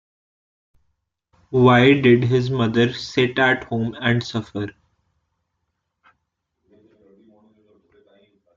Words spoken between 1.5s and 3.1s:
Why did his mother